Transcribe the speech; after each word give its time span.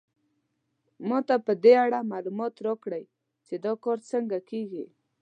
ما 1.07 1.19
ته 1.27 1.35
په 1.45 1.53
دې 1.63 1.73
اړه 1.85 1.99
معلومات 2.11 2.53
راکړئ 2.67 3.03
چې 3.45 3.53
دا 3.65 3.73
کار 3.83 3.97
څنګه 4.11 4.37
کیږي 4.49 4.85